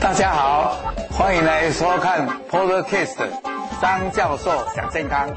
[0.00, 0.76] 大家好，
[1.10, 3.16] 欢迎来收看 Podcast
[3.80, 5.28] 张教授讲健康，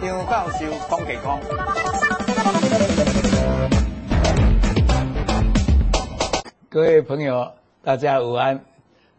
[0.00, 1.38] 张教授讲健康。
[6.68, 7.52] 各位朋友，
[7.82, 8.60] 大家午安。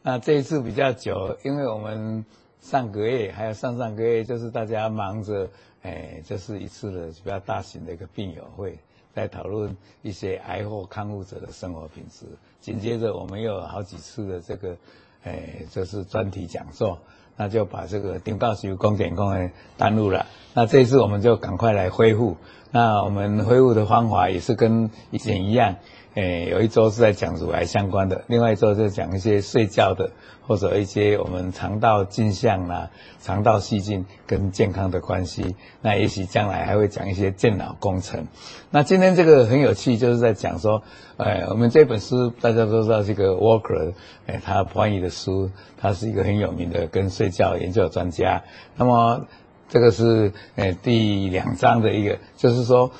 [0.01, 2.25] 那这一次比较久，因为我们
[2.61, 5.49] 上个月还有上上个月，就是大家忙着，
[5.81, 8.79] 哎，这是一次的比较大型的一个病友会，
[9.13, 12.25] 在讨论一些癌后康复者的生活品质。
[12.61, 14.75] 紧接着，我们又有好几次的这个，
[15.23, 16.99] 哎，就是专题讲座，
[17.37, 20.25] 那就把这个张教授讲健康的耽误了。
[20.53, 22.37] 那这一次我们就赶快来恢复。
[22.71, 25.77] 那我们恢复的方法也是跟以前一样。
[26.19, 30.11] 诶，有一周是在讲乳癌相关的，另外一周就讲一些睡觉的，
[30.45, 32.89] 或者一些我们肠道镜像啦、
[33.21, 35.55] 肠道细菌跟健康的关系。
[35.81, 38.27] 那也许将来还会讲一些健脑工程。
[38.69, 40.83] 那今天这个很有趣，就是在讲说，
[41.15, 43.93] 诶，我们这本书大家都知道这个 Walker，
[44.25, 48.43] 诶，他翻译的书，他是一个很有名的跟睡觉研究专家。
[48.75, 49.25] 那么
[49.69, 52.91] 这个是诶第两章的一个，就是说。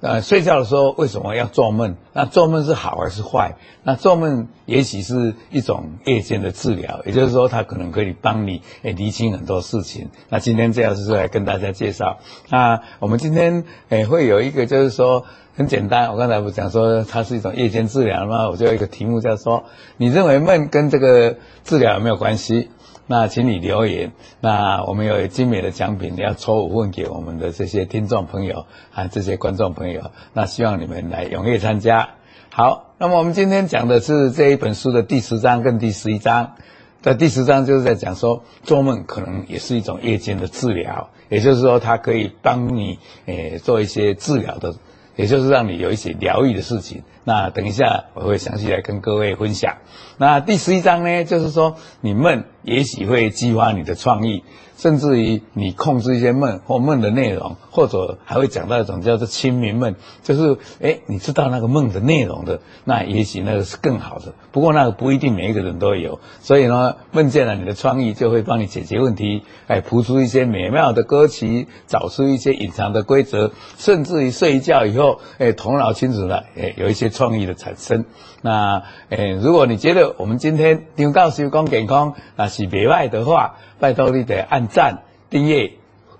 [0.00, 1.96] 呃，睡觉的时候为什么要做梦？
[2.12, 3.56] 那做梦是好还是坏？
[3.82, 10.08] 那做梦也许是一种夜间的治疗，也就是说，它可能可以帮你诶厘清很多事情。
[10.28, 12.18] 那今天这样是来跟大家介绍。
[12.48, 15.24] 那我们今天诶会有一个，就是说
[15.56, 16.12] 很简单。
[16.12, 18.48] 我刚才不讲说它是一种夜间治疗吗？
[18.48, 19.64] 我就有一个题目叫做：
[19.96, 22.70] 你认为梦跟这个治疗有没有关系？
[23.08, 24.12] 那请你留言。
[24.40, 30.12] 那我们有精美的奖品要抽五份给我们的这些听众朋友啊这些观众朋友。
[30.34, 32.10] 那希望你们来踊跃参加。
[32.50, 36.54] 好，那么我们今天讲的是这一本书的第十章跟第十一章。
[37.00, 44.74] 在第十章就是在讲说，做梦可能也是一种夜间的治疗，也就是说它可以帮你诶做一些治疗的，
[45.14, 47.04] 也就是让你有一些疗愈的事情。
[47.22, 49.76] 那等一下我会详细来跟各位分享。
[50.16, 54.44] 那第十一章呢，就是说你梦也许会激发你的创意。
[54.76, 64.34] 甚至于你控制一些梦或梦的内容，或者还会讲到一种叫做清明梦，就是诶你知道那个梦的内容的，那也许那个是更好的。
[64.52, 78.04] 不过那个不一定每一个人都有，所以呢，梦见了你的创意就会帮你解决问题，哎，谱出一些美妙的歌曲，找出一些隐藏的规则，甚至于睡一觉以后，哎，头脑清楚了，哎，有一些创意的产生。
[78.40, 85.74] 那哎，如果你觉得我们今天张教授讲健康那是别外的话，拜托你得按赞、订阅、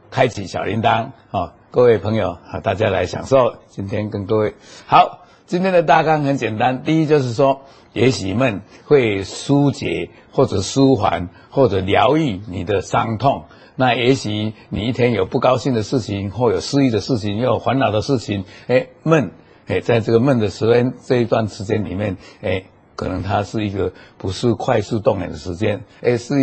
[0.08, 4.54] 开启小铃铛，好，各位朋友，好，大家来享受今天跟各位。
[4.86, 7.62] 好，今天的大纲很简单，第一就是说，
[7.92, 13.46] 也许梦会疏解或者舒缓或者疗愈你的伤痛。
[13.74, 19.32] 那也许你一天有不高兴的事情，或有失意的事情，又有烦恼的事情，诶，梦，
[19.66, 22.66] 诶，在这个梦的时间这一段时间里面，诶。
[22.98, 26.34] 可能它是一个不是快速动眼的时间，而是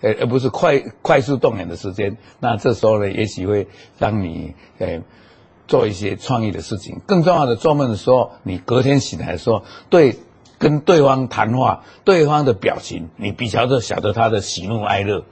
[0.00, 2.16] 呃而不是快快速动眼的时间。
[2.38, 3.66] 那这时候呢，也许会
[3.98, 5.02] 让你呃
[5.66, 7.00] 做一些创意的事情。
[7.04, 10.20] 更重要的，做梦的时候，你隔天醒来的时候，对
[10.56, 15.24] 跟对方谈话，对方的表情，你比较的晓得他的喜怒哀乐。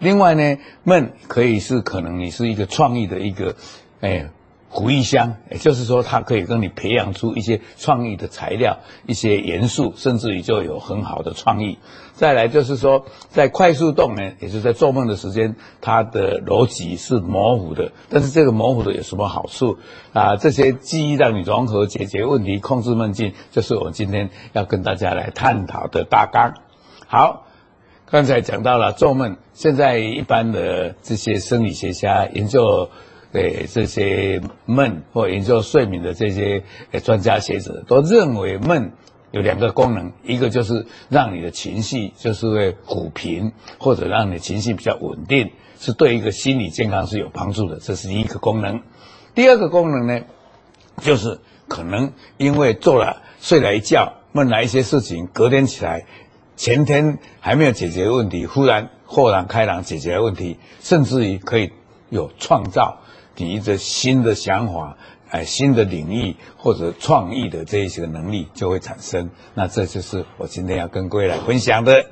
[0.00, 3.54] 另外呢，梦可以是可能你是一个创意的一个
[4.00, 4.30] 哎。
[4.74, 11.78] 回忆箱，也就是说，它可以跟你培养出一些创意的材料、一些元素，甚至于就有很好的创意。
[12.12, 17.92] 再来就是说，在快速动呢，也就是在做梦的时间，它的逻辑是模糊的。
[18.08, 19.78] 但是这个模糊的有什么好处
[20.12, 20.34] 啊？
[20.34, 26.54] 这些记忆让你融合、解决问题、控制梦境，就是我们今天要跟大家来探讨的大纲。
[27.06, 27.46] 好，
[28.10, 32.90] 刚才讲到了做梦，现在一般的这些生理学家研究。
[33.34, 36.62] 对这些梦或研究睡眠的这些
[37.02, 38.92] 专家学者都认为梦
[39.32, 45.50] 有两个功能，一个就是让你的情绪就是会抚平，或者让你情绪比较稳定，
[45.80, 48.80] 是对一个心理健康是有帮助的，这是一个功能。
[49.34, 50.20] 第二个功能呢，
[51.00, 56.06] 就是可能因为做了睡了一觉，梦了一些事情，隔天起来，
[56.54, 61.72] 前天还没有解决问题，忽然豁然开朗解决问题，甚至于可以
[62.10, 63.00] 有创造。
[63.36, 64.96] 你一个新的想法，
[65.30, 69.30] 哎，新的领域或者创意的这一些能力就会产生。
[69.54, 72.06] 那这就是我今天要跟各位来分享的。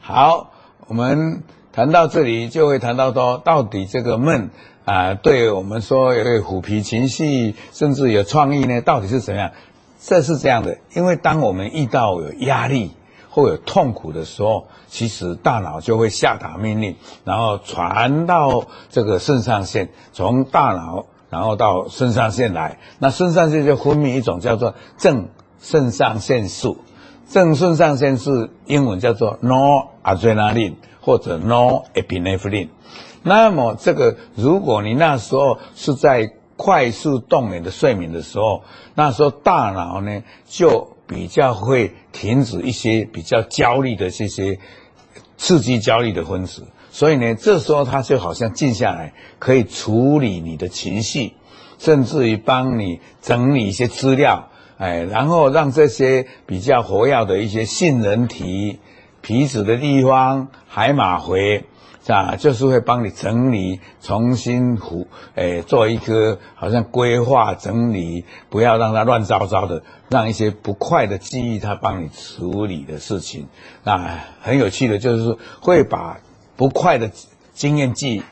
[0.00, 0.52] 好，
[0.88, 1.42] 我们
[1.72, 4.50] 谈到这里，就会谈到说，到底这个梦
[4.84, 9.52] 啊，对我们说有虎皮情绪，甚至有创意呢，到底是怎样？
[10.00, 12.90] 这是这样的，因为当我们遇到有压力。
[13.32, 26.76] 会有痛苦的时候，其实大脑就会下达命令，然后传到这个肾上腺，从大脑然后到肾上腺来，那肾上腺就分泌一种叫做正肾上腺素。
[27.26, 32.68] 正肾上腺素英文叫做 noradrenaline 或者 norepinephrine。
[33.22, 38.64] 那么这个，如果你那时候是在快速动眼的睡眠的时候，
[38.94, 44.58] 那时候大脑呢就比较会停止一些比较焦虑的这些
[45.36, 51.34] 刺激焦虑的分子，所以呢，这时候他就好像静下来，可以处理你的情绪，
[51.78, 54.48] 甚至于帮你整理一些资料。
[54.78, 58.80] 哎，然后让这些比较活跃的一些杏仁体、
[59.20, 61.64] 皮质的地方、海马回，
[62.08, 73.46] 啊，就是会帮你整理、重新补，哎，做一个好像规划整理，不要让它乱糟糟的，让一些不快的记忆它帮你处理的事情。
[73.84, 76.18] 那很有趣的就是会把
[76.56, 77.10] 不快的
[77.52, 78.22] 经验记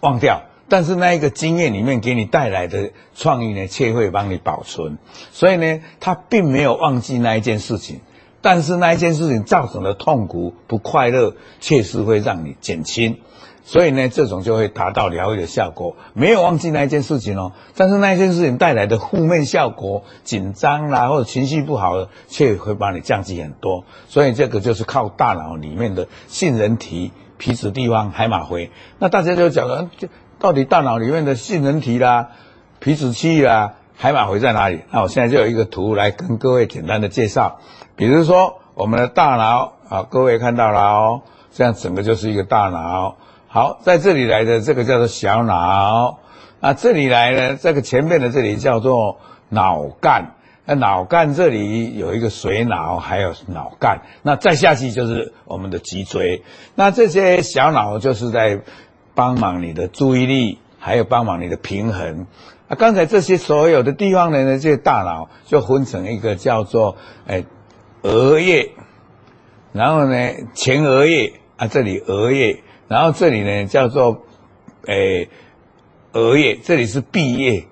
[0.00, 0.42] 忘掉。
[0.70, 4.98] 但是那一个经验里面给你带来的创意呢，却会帮你保存。
[5.32, 8.00] 所以呢，他并没有忘记那一件事情，
[8.40, 13.18] 但是那一件事情造成的痛苦、不快乐，确实会让你减轻。
[13.64, 15.96] 所以呢，这种就会达到疗愈的效果。
[16.14, 23.84] 没有忘记那一件事情哦，但是那一件事情带来的负面效果、紧张啦或者情绪不好的，却会帮你降低很多。
[24.08, 28.70] 所以这个就是靠大脑里面的杏仁体、皮质地方、海马回。
[28.98, 30.08] 那大家就讲了，就。
[30.40, 32.28] 到底大脑里面的杏仁体啦、
[32.78, 34.82] 皮质区啦、海马回在哪里？
[34.92, 37.58] 那我现在就有一个图来跟各位简单的介绍。
[37.98, 41.22] 比如说我们的大脑啊，各位看到了哦，
[41.52, 43.16] 这样整个就是一个大脑。
[43.48, 46.20] 好，在这里来的这个叫做小脑，
[46.60, 49.18] 那这里来的这个前面的这里叫做
[49.50, 50.36] 脑干。
[50.64, 54.02] 那脑干这里有一个水脑，还有脑干。
[54.22, 56.42] 那再下去就是我们的脊椎。
[56.74, 58.62] 那这些小脑就是在。
[59.14, 62.28] 帮忙你的注意力，还有帮忙你的平衡。
[62.68, 66.94] 啊，刚才这些所有的地方呢，这些大脑就分成一个叫做
[67.26, 67.44] 诶
[68.02, 68.70] 额叶，
[69.72, 74.22] 然后呢前额叶啊，这里额叶，然后这里呢叫做
[74.86, 75.28] 诶
[76.12, 77.64] 额叶，这里是闭叶、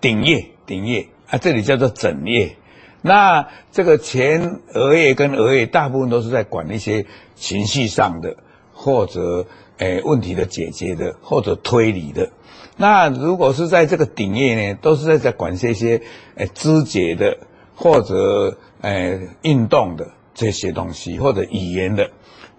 [0.00, 2.56] 顶叶、顶叶啊，这里叫做枕叶。
[3.00, 8.36] 那这个前额叶跟额叶大部分都是在管一些情绪上的，
[8.72, 9.46] 或者。
[9.78, 12.30] 诶，问题的解决的，或者推理的。
[12.76, 16.02] 那如果是在这个顶叶呢，都是在在管这些
[16.36, 17.38] 诶肢解的，
[17.74, 22.10] 或者哎运动的这些东西，或者语言的。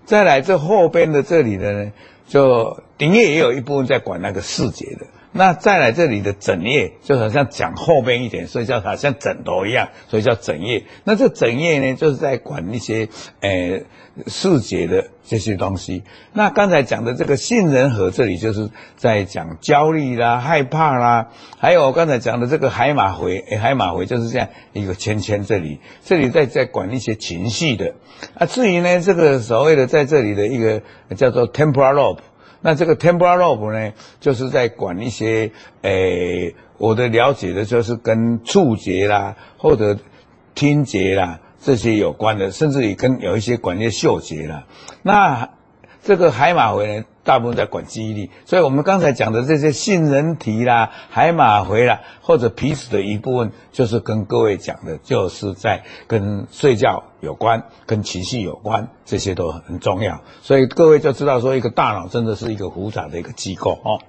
[0.06, 1.92] 再来这后边的这里的呢，
[2.28, 5.06] 就顶叶也有一部分在管那个视觉的。
[5.36, 10.84] 那再来这里的枕叶，就好像讲后边一点，所以叫它像枕头一样，所以叫枕叶。
[11.04, 13.10] 那这枕叶呢，就是在管一些
[13.42, 13.86] 诶
[14.28, 16.04] 视觉的这些东西。
[16.34, 27.96] 那刚才讲的这个杏仁核，这里就是在讲焦虑啦、害怕啦，还有我刚才讲的这个海马回，海马回就是这样一个圈圈，这里这里在在管一些情绪的。
[28.36, 30.84] 啊，至于呢，这个所谓的在这里的一个
[31.18, 32.20] 叫做 temporal lobe。
[32.64, 35.52] 那这个 temporal lobe 呢，就是在管一些，
[35.82, 40.00] 诶、我的了解的就是跟触觉啦，或者
[40.56, 44.64] 听觉啦这些有关的，甚至于跟有一些管一些嗅觉啦。
[45.02, 45.50] 那
[46.04, 60.20] 这个海马回呢，大部分在管记忆力，所以我们刚才讲的这些杏仁体啦、海马回啦，或者皮质的一部分，就是跟各位讲的，就是在跟睡觉有关、跟情绪有关，这些都很重要。
[60.42, 64.00] 所以各位就知道说，一个大脑真的是一个复杂的一个机构哦。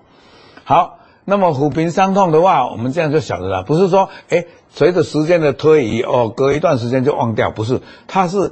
[0.64, 8.50] 好，那么抚平伤痛的话，我们这样就晓得了，不是说，诶，随着时间的推移，哦，隔一段时间就忘掉，不是，它是。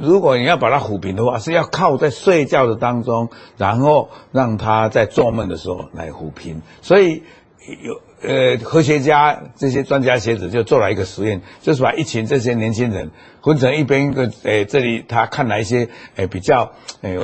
[0.00, 6.62] 如果你要把它抚平的话，是要靠在睡觉的当中，然后让他在做梦的时候来抚平。
[6.80, 7.22] 所以
[7.82, 13.10] 有呃科学家这些专家学者就做了一个实验，就是把一群这些年轻人
[13.42, 16.72] 分成一边一个，诶这里他看了一些诶比较
[17.02, 17.18] 诶。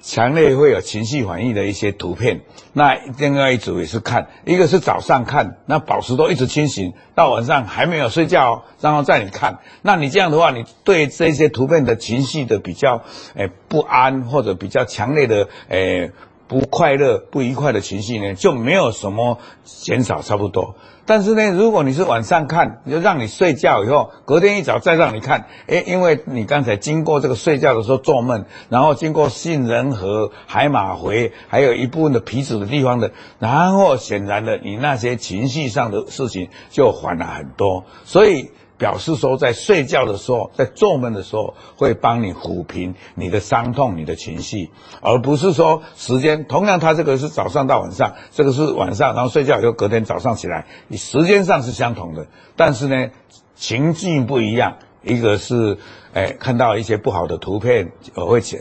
[0.00, 2.40] 强烈会有情绪反应的一些图片，
[2.72, 13.02] 那另外一组也是看，一个是早上看，那保持都一直清醒，到晚上还没有睡觉，然后再你看，那你这样的话，你对这些图片的情绪的比较，
[13.34, 16.12] 诶不安或者比较强烈的，诶
[16.48, 20.74] 不快乐、不愉快的情绪呢，就没有什么减少，差不多。
[21.04, 38.50] 但是呢，如果你是晚上看，就让你睡觉以后，隔天一早再让你看，诶，因为你刚才经过这个睡觉的时候做梦，然后经过杏仁核、海马回，还有一部分的皮质的地方的，然后显然的，你那些情绪上的事情就缓了很多，所以。
[38.78, 44.70] 表示说，在睡觉的时候，在做梦的时候，会帮你抚平你的伤痛、你的情绪，
[45.02, 46.46] 而不是说时间。
[46.46, 53.10] 同样，它这个是早上到晚上，这个是晚上，然后睡觉以后隔天早上起来，你时间上是相同的，但是呢，
[53.56, 54.76] 情境不一样。
[55.00, 55.78] 一个是，
[56.12, 58.58] 哎，看到一些不好的图片，我会起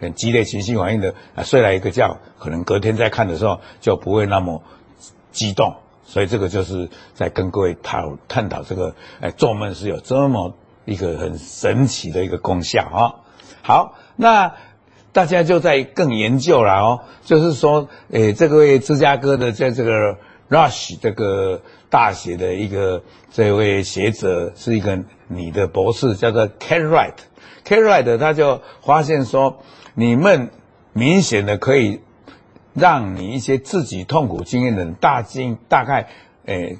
[0.00, 4.62] 很激烈情绪反应的，啊，睡了一个觉，可能隔天再看的时候就不会那么
[5.32, 5.74] 激动。
[6.08, 10.54] 所以这个就是在跟各位讨探讨这个，哎，做梦是有这么
[10.86, 13.14] 一个很神奇的一个功效啊。
[13.62, 14.54] 好，那
[15.12, 20.16] 大家就在更研究了哦，就是说，哎，这个位芝加哥的在这个
[20.48, 21.60] Rush 这个
[21.90, 24.98] 大学的一个这位学者是一个。
[25.30, 29.58] 你的博士叫做 Cartwright，Cartwright 他就发现说，
[29.92, 30.48] 你们
[30.94, 32.00] 明显的可以
[32.78, 36.08] 让你一些自己痛苦经验的人大经大概
[36.46, 36.78] 诶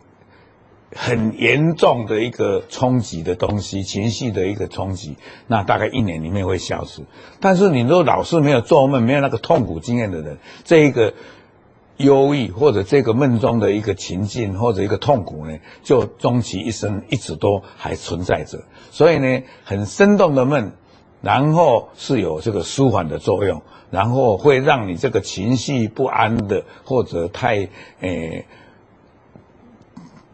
[0.95, 7.03] 很严重的一个冲击的东西，情绪的一个冲击，那大概一年里面会消失。
[7.41, 11.13] 但是你如果老是没有做梦，没有那个痛苦经验的人，这一个。
[11.99, 18.63] 忧郁或者这个梦中的一个情境或者一个痛苦呢，就终其一生一直都还存在着。
[18.93, 20.71] 所以呢，很生动的梦，
[21.21, 27.69] 然后是有这个舒缓的作用，然后会让你这个情绪不安的或者太
[28.01, 28.47] 诶、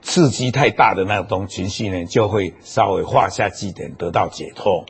[0.03, 4.85] 刺激太大的那种情绪呢，就会稍微画下句点，得到解脱。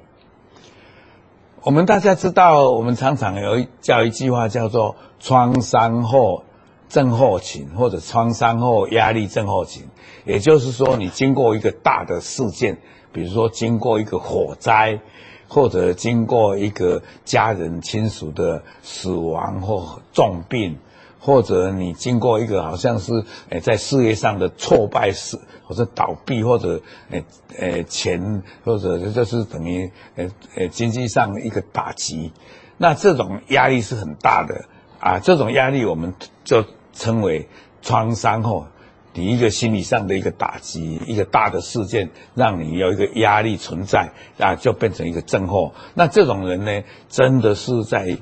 [1.62, 6.44] 我们大家知道，我们常常有叫一句话叫做“创伤后”。
[6.86, 9.82] 症候群或者创伤后压力症候群，
[10.24, 12.78] 也就是说，你经过一个大的事件，
[13.10, 15.00] 比如说经过一个火灾，
[15.48, 20.76] 或者经过一个家人亲属的死亡或重病，
[21.18, 27.24] 或者你经过一个好像是诶在事业上的挫败事，或者倒闭，或者诶
[27.56, 32.32] 诶钱，或者就是等于诶诶经济上一个打击，
[32.76, 34.64] 那这种压力是很大的。
[35.00, 37.46] 啊，这种压力我们就称为
[37.82, 38.66] 创伤后，
[39.14, 45.72] 你一个心理上的一个打击，一个大的事件，让你有一个压力存在，啊，就变成一个症候。
[45.94, 48.18] 那这种人呢，真的是在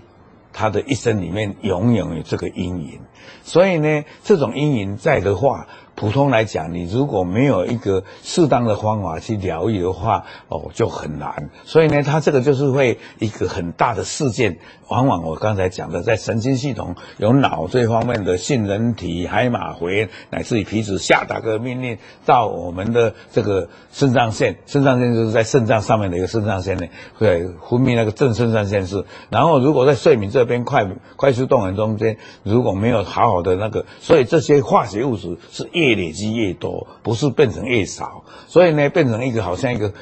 [0.52, 3.00] 他的一生里面永远有这个阴影。
[3.42, 5.66] 所以呢，这种阴影在的话。
[5.94, 11.50] 普通来讲，你如果没有一个适当的方法去疗愈的话，哦，就很难。
[11.64, 14.58] 所以呢，它这个就是会一个很大的事件。
[14.88, 21.96] 往往我刚才讲的，在神经系统有脑这方面的杏仁体、海马回，乃至于皮质下达个命令
[22.26, 29.06] 到我们的这个肾上腺，肾上腺就是在肾脏上面的一个肾上腺呢，会分泌那个正肾上腺素。
[29.30, 35.81] 然后，如果在睡眠这边快快速动眼中间，如果没有好好的那个，所以这些化学物质是一。
[35.82, 39.92] 越累积越多，不是变成越少，所以呢，变成一个好像一个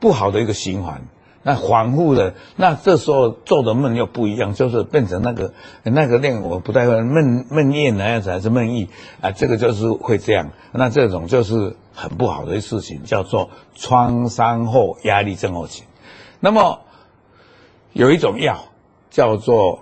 [0.00, 1.02] 不好的一个循环。
[1.46, 8.88] 那反复的，那这时候做的梦又不一样，就是变成那个那个令我不太会梦梦魇那样子，还是梦囈
[9.20, 9.30] 啊？
[9.30, 10.52] 这个就是会这样。
[10.72, 15.84] 那这种就是很不好的事情，叫做创伤后压力症候群。
[16.40, 16.80] 那么
[17.92, 18.64] 有一种药
[19.10, 19.80] 叫做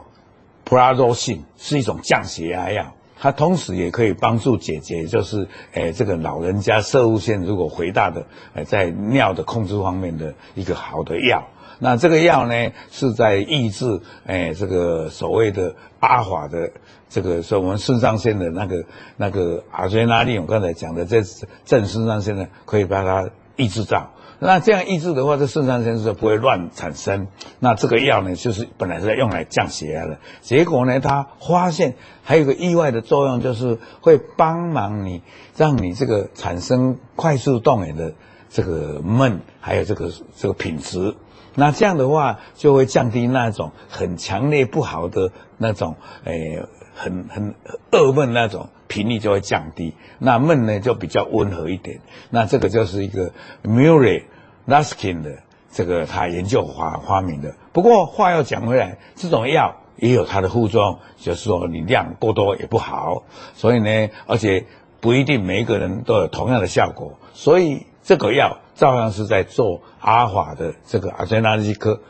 [0.65, 2.93] 普拉多辛，是一种降血压药。
[3.23, 11.47] 它同时也可以帮助解决，就是诶这个老人家摄护腺如果肥大的，诶在尿的控制方面的一个好的药。
[11.79, 16.73] 那这个药呢，是在抑制诶这个所谓的阿法的
[17.09, 18.85] 这个，说我们肾上腺的那个
[19.17, 21.23] 那个阿 ద్రే 纳林，我刚才讲的这
[21.65, 24.11] 正肾上腺呢，可以把它抑制到。
[24.45, 27.29] 那这样抑制的话，这肾上腺素就不会乱产生。
[27.61, 31.95] 那这个药呢，就是本来是在用来降血压的，结果呢，他发现
[32.25, 35.23] 还有个意外的作用，就是会帮忙你，
[35.57, 38.15] 让你这个产生快速动眼的
[38.51, 41.15] 这个梦，还有这个这个品质。
[41.55, 45.95] 那这样的话，就会降低那种很强烈不好的那种，
[46.25, 47.55] 诶，很很
[47.93, 48.69] 噩梦那种。
[48.89, 52.01] 频率就会降低，那梦呢就比较温和一点。
[52.29, 53.33] 那这个就是一个
[53.65, 54.25] Murray
[54.67, 55.39] Laskin 的
[55.71, 57.55] 这个他研究发发明的。
[57.73, 63.25] 不过话又讲回来，这种药也有它的副作用，就是说你量过多也不好。
[63.55, 64.67] 所以呢，而且
[65.01, 67.19] 不一定每一个人都有同样的效果。
[67.35, 72.01] 所以这个药照样是在做阿尔法的这个阿德纳利克，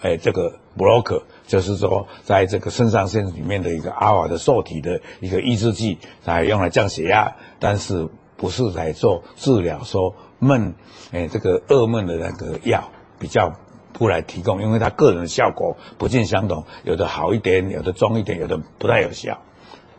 [0.00, 1.22] 哎，这个 blocker。
[1.46, 10.74] 就是说，在这个肾上腺里面的一个阿尔法的受体的一个抑制剂，来用来降血压，但是不是来做治疗说梦，
[11.12, 13.52] 哎，这个噩梦的那个药比较
[13.92, 19.38] 不来提供，因为它个人的效果不尽相同，有的好一点，有的中一点，有的不太有效。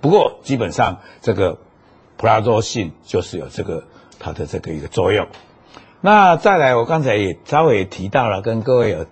[0.01, 1.59] 不过基本上这个
[2.17, 3.83] 普拉多性就是有这个
[4.19, 5.27] 它的这个一个作用。
[6.01, 9.05] 那再来，我刚才也稍微提到了，跟各位有。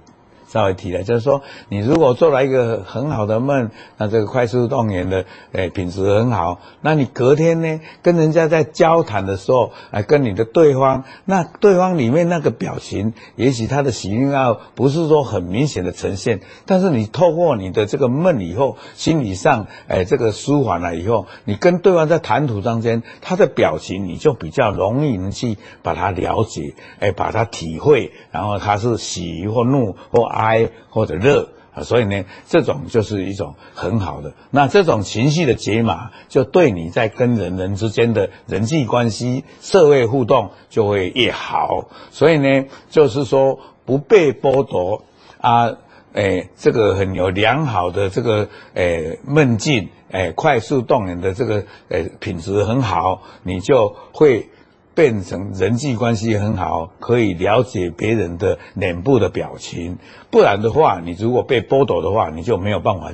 [0.55, 30.45] 稍微提了，就是说你如果做了一个很好的梦，那这个快速动员的诶品质很好，那你隔天呢跟人家在交谈的时候，哎跟你的对方，那对方里面那个表情，也许他的喜怒哀不是说很明显的呈现，但是你透过你的这个梦以后，心理上哎这个舒缓了以后，你跟对方在谈吐中间，他的表情你就比较容易能去把它了解，哎把它体会，然后他是喜或怒或哀
[30.90, 34.34] 或者乐啊，所以呢，这种就是一种很好的。
[34.50, 41.90] 那这种情绪的解码，就对你在跟人人之间的人际关系、社会互动就会越好。
[42.12, 45.04] 所以呢，就是说不被剥夺
[45.42, 45.75] 啊，
[46.14, 54.50] 诶，这个很有良好的这个诶梦境，诶快速动人的这个诶品质很好，你就会。
[54.96, 59.98] 变成人际关系很好，可以了解别人的脸部的表情。
[60.32, 63.12] 不然的话，你如果被剥夺的话，你就没有办法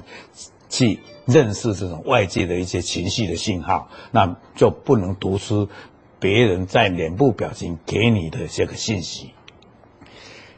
[0.70, 5.68] 去认识这种外界的一些情绪的信号，那就不能读出
[6.20, 9.32] 别人在脸部表情给你的这个信息。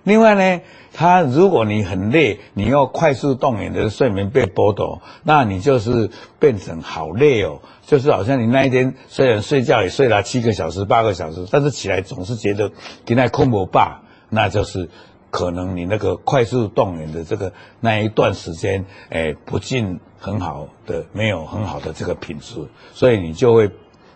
[0.04, 7.62] 另外呢，他如果你很累，你要快速动眼的睡眠被剥夺，那你就是变成好累哦。
[7.86, 12.72] 就是好像你那一天虽然睡觉也睡了七个小时、八个小时，但是起来总是觉得
[13.06, 14.90] 今天空不饱，那就是
[15.30, 22.56] 可能你那个快速动眼的这个那一段时间，诶，不尽很好的，没有很好的这个品质，
[22.94, 23.72] 所以你就会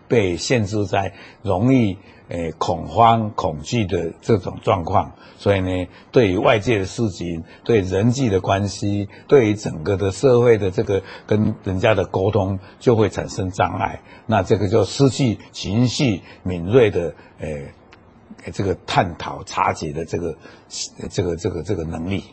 [0.10, 1.14] 被限制在
[1.44, 1.98] 容易。
[2.30, 14.02] 诶，恐慌、恐惧的这种状况，所以呢，对于外界的事情、对人际的关系、对于整个的社会的这个跟人家的沟通，就会产生障碍。
[14.26, 17.74] 那这个就失去情绪敏锐的诶，
[18.52, 20.38] 这个探讨、察觉的这个
[21.10, 22.24] 这个这个这个能力。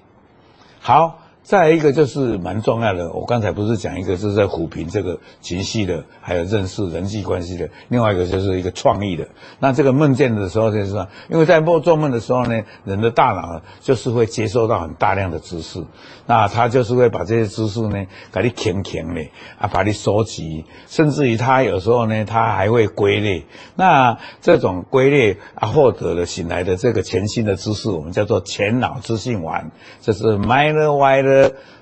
[0.81, 1.21] 好。
[1.45, 9.29] 再一个就是蛮重要的，我刚才不是讲一个是在抚平这个情绪的，还有认识人际关系的，另外一个就是一个创意的。
[9.59, 15.85] 那这个梦见的时候就是说，因为在做做梦的时候呢，人的大脑就是会接收到很大量的知识，
[16.27, 19.21] 那他就是会把这些知识呢，给你填填的
[19.59, 23.45] 啊，把你收集，甚至于他有时候呢，他还会归类。
[23.77, 31.34] 那这种归类啊，获得了醒来的这个全新的知识，我们叫做前脑资讯网，这是 minor wide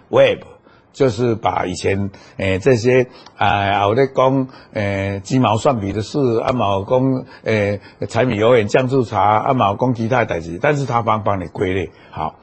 [0.09, 0.41] Web
[0.93, 12.37] 就是把以前诶、这些啊，我在讲诶鸡毛蒜皮的事，阿毛讲诶柴米油盐酱醋茶，阿毛讲其他代志，但是他帮帮你归类好。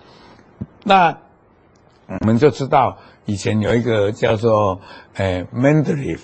[0.84, 1.18] 那
[2.08, 4.82] 我们就知道以前有一个叫做
[5.16, 6.20] 诶 Mendeleev，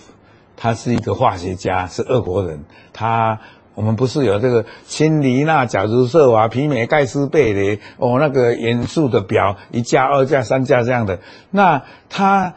[0.58, 3.40] 他是一个化学家，是俄国人，他。
[3.76, 11.20] 我们不是有这个氢锂钠钾銫銫啊、鈹镁钙鍶钡的哦，那个元素的表一价、二价、三价这样的。
[11.52, 12.56] 那他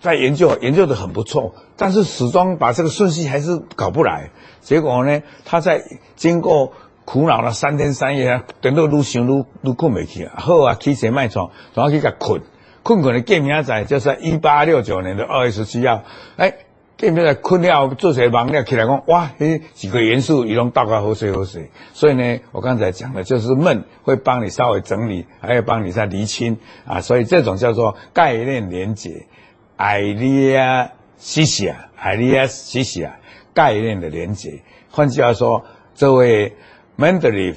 [0.00, 4.30] 在研究，研究的很不错，但是始终把这个顺序还是搞不来。
[4.60, 5.82] 结果呢，他在
[6.14, 6.72] 经过
[7.04, 12.40] 苦恼了三天三夜，等到愈想愈愈困不去啊，好啊，起床卖床，然后去甲困，
[12.84, 16.02] 困困的见明仔，就是在一八六九年的二月十七号，
[16.36, 16.54] 哎。
[17.02, 21.68] 变变在困了，做些忙了起来讲，哇，嘿，几个元素一拢大概好水好水。
[21.92, 27.00] 所以呢，我刚才讲的就是梦会帮你稍微整理，还要帮你再厘清啊。
[27.00, 29.26] 所以这种叫做概念连结
[29.78, 33.10] ，idea system，idea system，
[33.52, 34.62] 概念的连结。
[34.88, 35.64] 换句话说，
[35.96, 36.54] 这位
[36.96, 37.56] Mendeleev。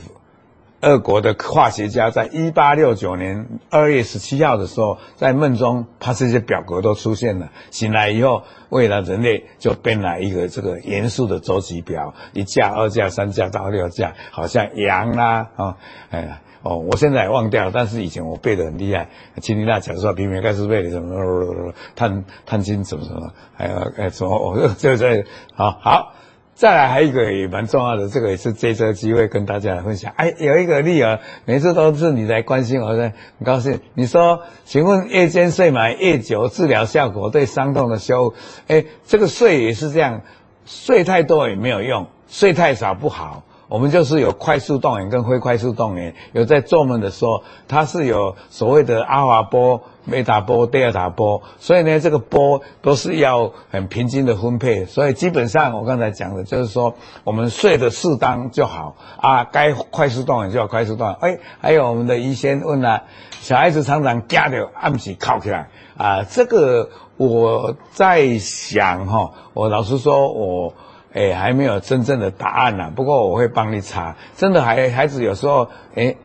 [0.85, 7.49] 俄国的化学家在一八六九年二月十七号的时候，在梦中，他这些表格都出现了。
[7.71, 15.75] 醒来以后，为了人类就编了一个这个元素的周期表，一价、二价、三价到六价，好像氧啦，哦，
[16.11, 19.09] 哎，哦，我现在也忘掉了，但是以前我背得很厉害。
[19.41, 26.13] 氢锂钠钾说鈹镁钙鍶钡什么，碳碳氢什么什么，还有哎什么，哦， 这这好好。
[26.55, 30.13] 再来还有一个也蛮重要的，这个也是这次机会跟大家来分享。
[30.15, 33.11] 哎，有一个例儿，每次都是你来关心我，很
[33.43, 33.81] 高兴。
[33.93, 38.35] 你说，请问夜间睡眠越久，治疗效果对伤痛的修复？
[38.67, 40.21] 哎，这个睡也是这样，
[40.65, 43.43] 睡太多也没有用，睡太少不好。
[43.67, 54.85] 我们就是有快速动眼跟非快速动眼，有在做梦的时候，它是有所谓的阿华波、没打波、第二打波，所以呢，这个波都是要很平均的分配。
[54.85, 61.17] 所以基本上我刚才讲的就是说，我们睡得适当就好啊，该快速动就要快速动眼。
[61.19, 63.03] 哎，还有我们的医生问了，
[63.41, 70.73] 小孩子常常夹着暗时靠起来啊，这个我在想哈，我老实说我。
[71.17, 72.91] 哎，还没有真正的答案呢。
[72.93, 74.17] 不过我会帮你查。
[74.35, 76.17] 真的孩孩子有时候，哎，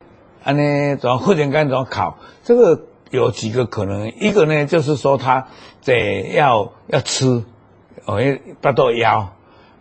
[0.42, 2.18] 安尼怎么忽然间怎么考？
[2.42, 5.48] 这个有几个可能，一个呢就是说他
[5.84, 7.44] 得要要吃，
[8.04, 8.18] 哦，
[8.60, 9.28] 巴肚枵，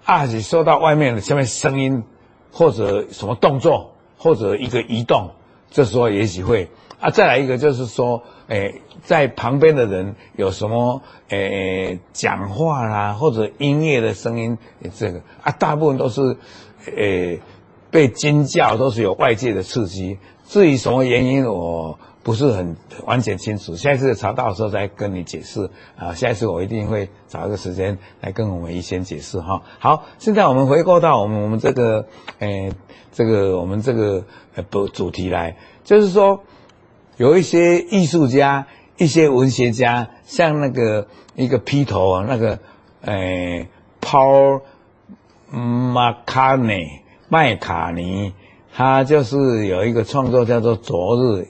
[0.04, 2.04] 啊是受到外面的什么声音，
[2.52, 5.32] 或者什么动作，或者一个移动，
[5.70, 6.70] 这时候也许会。
[7.00, 14.58] 啊，再来一个就是说，诶，在旁边的人有什么诶讲话啦，或者音乐的声音，
[14.98, 16.36] 这个啊，大部分都是
[16.94, 17.39] 诶
[17.89, 20.18] 被惊叫，都是有外界的刺激。
[20.46, 23.76] 至于什么原因，我不是很完全清楚。
[23.76, 26.14] 下一次查到的时候再跟你解释啊。
[26.14, 29.62] 下一次我一定会找一个时间来跟我们医生解释哈。
[29.80, 32.06] 好，现在我们回过到我们我们这个
[32.40, 32.72] 诶
[33.12, 34.24] 这个我们这个
[34.56, 36.42] 呃不主题来，就是说。
[37.18, 41.06] 有一些艺术家、一些文学家，像那个
[41.36, 42.60] 一个披头啊，那个
[43.02, 43.68] 诶
[44.00, 44.62] ，Paul
[45.52, 48.34] McCartney 麦卡尼，
[48.74, 51.42] 他就是有一个创作叫做《昨日》，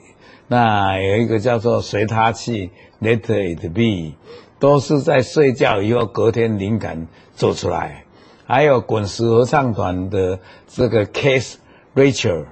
[0.52, 4.16] 那有一个叫做《随他去》，Let It Be，
[4.58, 8.02] 都是在睡觉以后隔天灵感做出来。
[8.46, 11.54] 还有滚石合唱团的这个 Keith
[11.94, 12.46] Richard，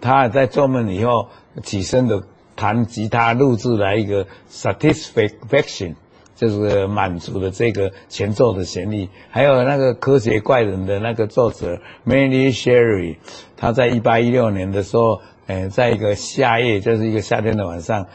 [0.00, 1.28] 他在做梦以后
[1.64, 2.22] 起身的。
[2.54, 5.94] 弹吉他录制来一个 satisfaction，
[6.36, 9.08] 就是满足的这个前奏的旋律。
[9.30, 13.16] 还有那个科学怪人的那个作者 Mary Shelley，
[13.56, 18.06] 他在一八一六年的时候，呃，在一个夏夜，就是一个夏天的晚上，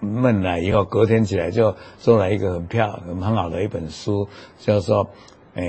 [0.00, 5.10] 闷了以后，隔天起来就做了一个很漂亮、很好的一本书，叫做
[5.54, 5.62] 呃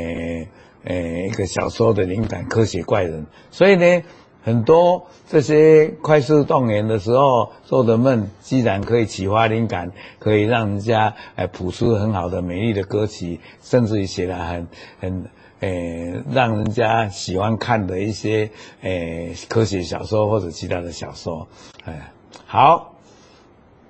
[0.84, 0.95] 呃
[1.28, 3.25] 一个小说的灵感——科学怪人。
[3.51, 4.04] 所以呢。
[4.45, 14.67] 很多这些快速动员的时候做的梦，既然可以启发灵感，可以让人家诶谱出很好的美丽的歌曲，甚至于写了很
[14.99, 15.25] 很
[15.65, 18.49] 诶、呃、让人家喜欢看的一些
[18.82, 21.47] 诶、呃、科学小说或者其他的小说，
[21.86, 22.12] 哎，
[22.45, 22.91] 好。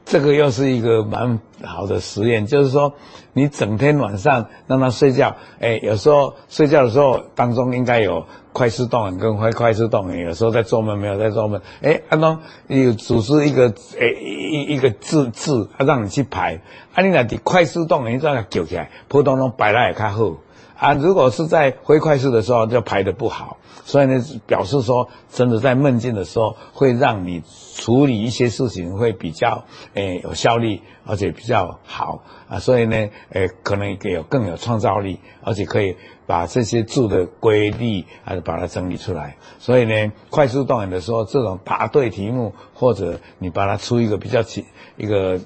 [0.07, 2.93] 这个又是一个蛮好的实验，就是说，
[3.33, 16.61] 你整天晚上让他睡觉，哎，有时候睡觉的时候当中应该有快速动眼跟非快速动眼，有时候在做梦没有在做梦，哎，当中你组织一个哎一一个字字，啊，让你去排，
[16.93, 20.35] 啊，你那的快速动眼这样叫起来，普通通排来也较好，
[20.77, 23.57] 啊，如果是在非快速的时候就排得不好。
[23.87, 27.43] 所以呢，表示说，真的在梦境的时候，会让你
[27.75, 32.57] 处理一些事情会比较诶有效率，而且比较好啊。
[32.57, 39.37] 所以呢，诶可能也有更有创造力，而且可以把这些字的规律还是把它整理出来。
[39.59, 44.65] 所以呢，快速动眼的时候，这种答对题目，或者你把它出一个比较起
[44.97, 45.39] 一个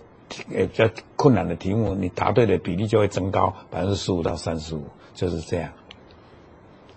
[0.53, 4.85] 诶比较困难的题目，你答对的比例就会增高百分之十五到三十五，
[5.19, 5.71] 就是这样。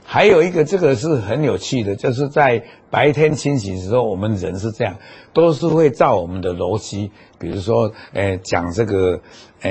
[0.04, 4.96] 还有一个，这个是很有趣的，就是在白天清醒的时候，我们人是这样，
[5.32, 9.20] 都是会照我们的逻辑，比如说，呃，讲这个，
[9.62, 9.70] 呃，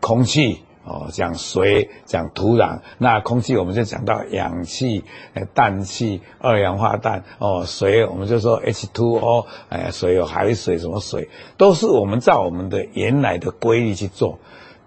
[0.00, 2.80] 空气哦，讲水，讲土壤。
[2.98, 5.02] 那空气我们就讲到氧气、
[5.34, 14.38] 呃，氮气、二氧化氮哦，水我们就说 H2O，哎，水有海水，什么水，都是我们照我们的原来的规律去做。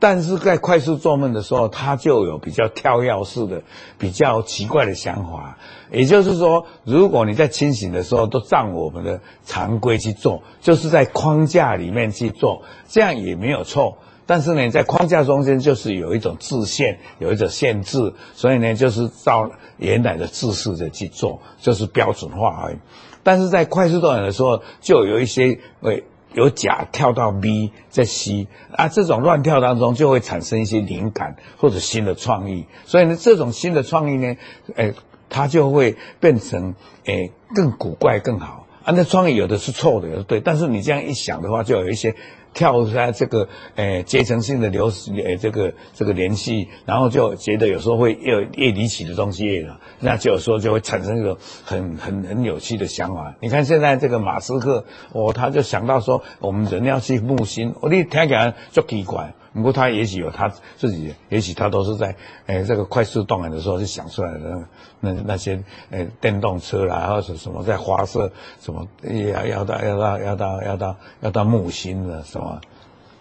[0.02, 3.62] 但是在快速做梦的时候，他就有比较跳跃式的、
[3.98, 5.58] 比较奇怪的想法。
[5.92, 13.98] 也就是说，如果你在清醒的时候都照我们的常规去做，就是在框架里面去做，这样也没有错。
[14.26, 22.78] 但是呢，在框架中间就是有一种制限，有一种限制，所以呢，就是照原来的制式的去做，就是标准化而已。
[23.22, 26.06] 但是在快速做梦的时候，就有一些会。
[26.34, 34.36] 由甲跳到 B 再 C 啊，这种乱跳当中就会产生一些灵感或者新的创意，所以呢，这种新的创意呢，
[34.76, 34.94] 诶，
[35.30, 38.94] 它就会变成诶更古怪更好啊。
[38.96, 42.16] 那创意有的是错的，有的对，但是你这样一想的话，就有一些。
[42.54, 53.36] 跳出来这个诶阶层性的流诶这个这个联系，然后就觉得有时候会越越离奇的东西越了，那就有时候就会产生一个很很很有趣的想法。
[53.40, 59.34] 你看现在这个马斯克，哦，他就想到说我们人要去木星，我你听起来就奇怪。
[59.54, 64.64] 不过他也许有他自己，也许他都是在诶这个快速动眼的时候就想出来的
[65.00, 68.32] 那那些诶电动车啦，或者什么在发射
[68.62, 72.62] 什么要要到要到要到要到要到木星的什么。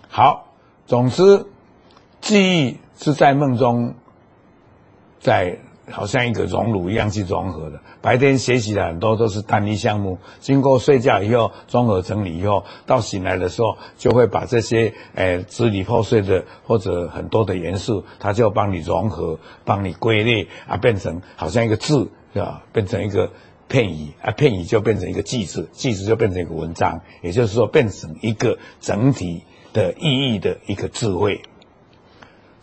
[0.08, 0.48] 好，
[0.86, 1.46] 总之
[2.20, 3.94] 记忆是在梦中
[5.20, 5.58] 在。
[5.90, 7.80] 好像一个熔炉一样去融合的。
[8.00, 22.62] 白天学习的很多都是单一项目，经过睡觉以后综合整理以后，到醒来的时候就会把这些诶支离破碎的或者很多的元素，它就帮你融合，帮你归类啊，变成好像一个字，是吧？
[22.72, 23.30] 变成一个
[23.66, 31.42] 片语啊，片语就变成一个句子，句子就变成一个文章，也就是说变成一个整体的意义的一个智慧。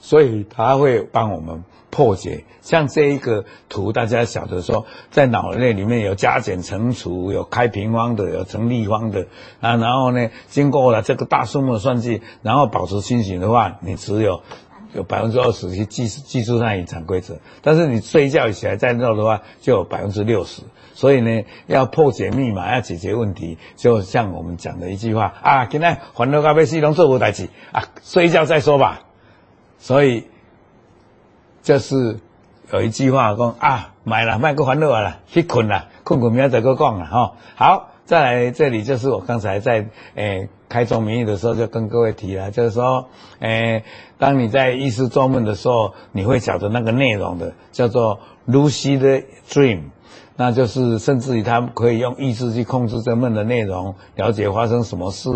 [0.05, 9.25] 所以它会帮我们破解，像这一个图，大家晓得说，在脑内里面有加减乘除，有开平方的，有乘立方的
[9.61, 14.41] 啊，然后呢，经过了这个大数目的算计，然后保持清醒的话，你只有。
[14.93, 20.61] 有百分之二十去记记住那一场规则，但是你睡觉起来再弄的话，就有百分之六十。
[20.93, 29.01] 所以呢，要破解密码，要解决问题，就像我们讲的一句话啊，今天烦恼咖啡系统做不代志啊，睡觉再说吧。
[29.85, 30.23] 所以
[31.61, 32.17] 就是
[32.73, 37.33] 有一句话说啊，买了卖个烦恼了，去困了，困困明天再个讲了哈。
[37.53, 40.49] 好，再来这里就是我刚才在诶。
[40.67, 43.07] 开宗明义的时候就跟各位提了，就是说，
[43.39, 43.83] 诶，
[44.17, 49.91] 当你在意识做梦的时候，你会晓得那个内容的，叫做 Lucy 的 dream，
[50.35, 55.29] 那就是甚至于他可以用意志去控制这梦的内容，了解发生什么事。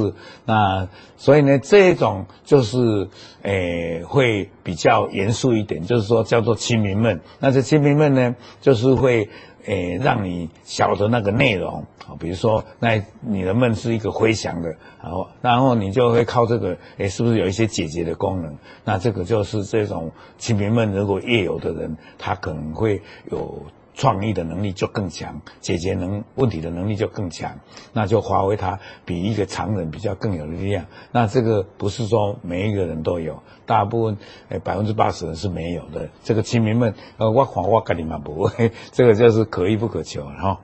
[0.46, 3.08] 那所以呢，这种就是
[3.44, 7.20] 诶会比较严肃一点，就是说叫做清明梦。
[7.40, 9.30] 那这清明梦呢，就是会。
[9.66, 14.70] 诶，让你晓得那个内容啊，比如说，那你的梦是一个回响的，
[15.04, 18.56] 然后，然后你就会靠这个，诶，是不是有一些解决的功能？
[18.86, 23.62] 那这个就是这种清明梦，如果夜游的人，他可能会有。
[24.00, 27.60] 创意的能力就更强，解决能问题的能力就更强，
[27.92, 30.86] 那就发挥它比一个常人比较更有力量。
[31.12, 36.08] 那这个不是说每一个人都有，大部分诶百分之八十人是没有的。
[36.24, 40.62] 这个亲民们，呃，我看我跟你们不会， 这个就是可遇不可求哈。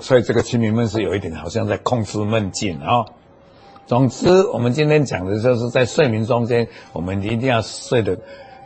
[0.00, 3.06] 所以这个亲民们是有一点好像在控制梦境啊。
[3.86, 8.18] 总之，我们今天讲的就是在睡眠中间，我们一定要睡得。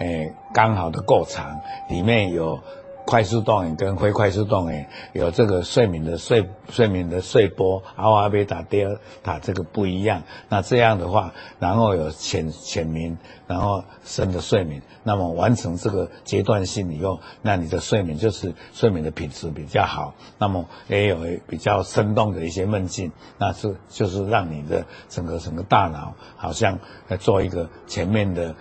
[0.02, 2.58] 诶，刚好的够长，里面有
[3.04, 10.24] 快速动眼跟非快速动眼，有这个睡眠的睡睡眠的睡波，阿尔法贝塔、德尔塔这个不一样。
[10.48, 20.14] 那这样的话，然后有浅浅眠，然后深的睡眠，那么完成这个阶段性以后，那你的睡眠就是睡眠的品质比较好。
[20.38, 26.76] 那么也有比较生动的一些梦境，那是就是让你的整个整个大脑好像
[27.08, 28.52] 在做一个前面的。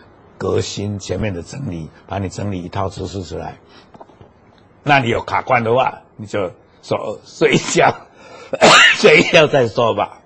[0.42, 3.60] 革新前面的整理，把你整理一套知识出来。
[4.82, 6.50] 那你有卡关的话，你就
[6.82, 7.94] 说睡一觉，
[8.98, 10.22] 睡一觉再说吧。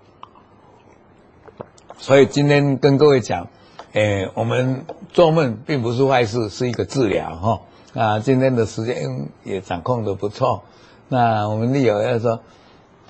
[1.98, 3.50] 所以今天跟各位讲，
[3.92, 7.62] 诶，我们做梦并不是坏事，是一个治疗哈。
[7.94, 10.64] 啊，今天的时间也掌控的不错。
[11.10, 12.40] 那我们利友要说，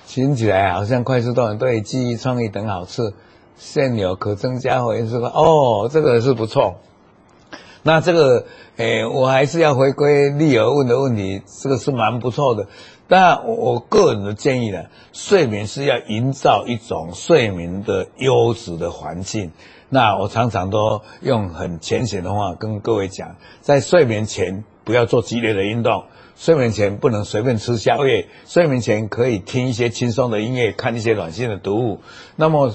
[0.08, 3.12] 听起来好像快速动眼对记忆、创意等好处，
[3.56, 5.30] 现有可增加回应是吧？
[5.32, 6.80] 哦，这个是不错。
[7.86, 8.46] 那这个，
[8.78, 12.66] 诶，我还是要回归利友问的问题，这个是蛮不错的。
[13.06, 19.52] 但，我我个人的建议呢，睡眠是要营造一种睡眠的优质的环境。
[19.88, 32.00] 那我常常都用很浅显的话跟各位讲，在睡眠前不要做激烈的运动，睡眠前不能随便吃宵夜，睡眠前可以听一些轻松的音乐，看一些暖心的读物。
[32.34, 32.74] 那么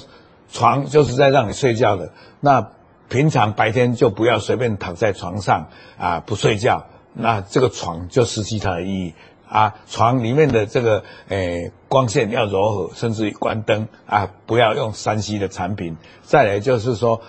[0.54, 2.70] 床就是在让你睡觉的，那。
[3.12, 5.68] 平常白天就不要随便躺在床上
[6.00, 9.14] 啊，不睡觉，那这个床就失去它的意义
[9.50, 9.76] 啊。
[9.86, 15.98] 床里面的这个诶、光线要柔和，甚至于关灯啊，不要用三 C 的产品。
[16.24, 17.22] 再来就是说，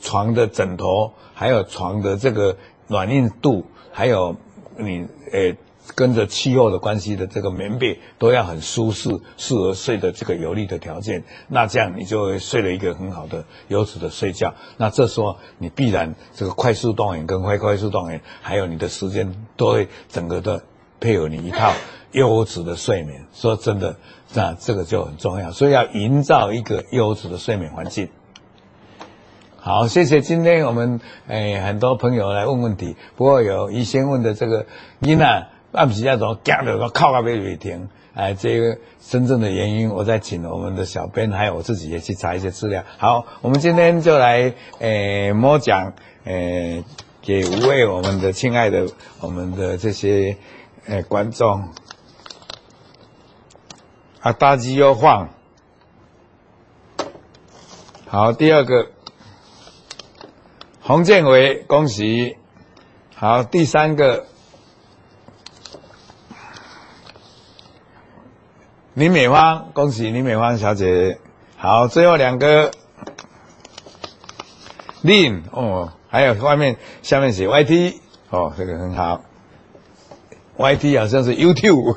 [0.00, 4.36] 床的枕头，还有床的这个软硬度，还有
[4.76, 5.56] 你诶。
[5.94, 14.54] 跟着气候的关系的这个棉被都要很舒适，适合睡的这个有利的条件，那这样你就会睡了一个很好的优质的睡觉。
[14.76, 20.62] 那这时候你必然这个快速动眼跟非快速动眼，还有你的时间都会整个的
[21.00, 21.72] 配合你一套
[22.12, 23.24] 优质的睡眠。
[23.32, 23.96] 说真的，
[24.34, 28.08] 那这个就很重要，所以要营造一个优质的睡眠环境。
[29.56, 34.66] 好，谢谢今天我们诶、哎、很多朋友来问问题，不过有一先问的这个
[35.00, 35.48] 伊娜。
[35.72, 42.82] 按时那种讲的说靠靠背没停，哎，这个真正的原因，我再请我们的小编还有我自己也去查一些资料。
[42.96, 45.92] 好，我们今天就来诶摸奖，
[46.24, 46.82] 诶
[47.20, 48.86] 给五位我们的亲爱的
[49.20, 50.38] 我们的这些
[50.86, 51.68] 诶观众，
[54.20, 55.28] 啊，大鸡又晃，
[58.06, 58.86] 好，第二个。
[60.80, 62.38] 洪建伟，恭喜，
[63.14, 64.27] 好，第三个。
[68.98, 71.20] 林美芳，恭喜林美芳小姐。
[71.56, 72.72] 好，最后两个
[75.02, 77.94] 林哦，还有外面下面写 YT
[78.30, 79.22] 哦，这个很好。
[80.56, 81.94] YT 好像是 YouTube，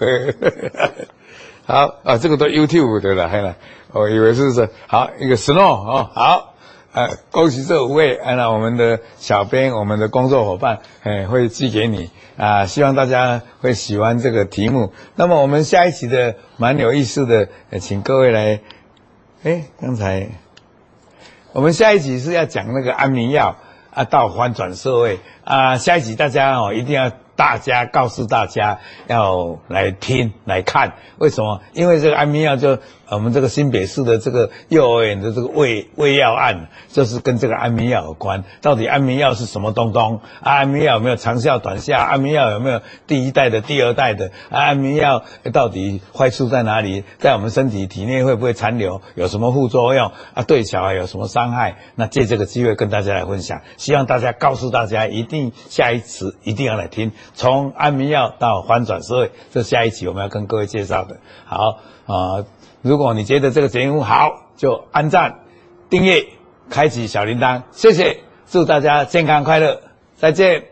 [1.65, 3.55] 好啊，这个都 YouTube 对了，还了，
[3.93, 6.50] 我以为是是好一个 Snow 哦，好，
[6.93, 14.91] 呃，恭喜这五位，按、啊、照我们的小编，我们的工作伙伴，哎，会寄给你啊，希望大家会喜欢这个题目。
[15.15, 17.47] 那么我们下一期的蛮有意思的，
[17.79, 18.59] 请各位来，
[19.43, 20.29] 哎，刚才
[21.53, 23.55] 我们下一集是要讲那个安眠药
[23.93, 27.11] 啊，到翻转社会啊，下一集大家哦一定要。
[27.41, 28.77] 大家告诉大家
[29.07, 31.59] 要来听来看，为什么？
[31.73, 32.77] 因为这个安眠药就
[33.09, 38.43] 我们这个新北市的这个幼儿园的这个胃胃药案，就是跟这个安眠药有关。
[38.61, 40.21] 到底安眠药是什么东东？
[40.39, 41.97] 安眠药有没有长效短效？
[41.97, 44.31] 安眠药有没有第一代的、第二代的？
[44.51, 47.03] 安眠药到底坏处在哪里？
[47.17, 49.01] 在我们身体体内会不会残留？
[49.15, 50.11] 有什么副作用？
[50.35, 51.77] 啊，对小孩有什么伤害？
[51.95, 57.11] 那借这个机会跟大家来分享，希望大家告诉大家，一定下一次一定要来听。
[57.33, 61.17] 从安眠药到翻转社会，这下一期我们要跟各位介绍的。
[61.45, 62.45] 好啊、
[62.81, 65.39] 如果你觉得这个节目好，就按赞、
[65.89, 66.25] 订阅、
[66.69, 69.81] 开启小铃铛，谢谢，祝大家健康快乐，
[70.15, 70.70] 再见。